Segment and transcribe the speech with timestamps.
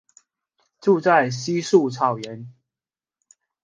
[0.79, 2.51] 住在稀树草原。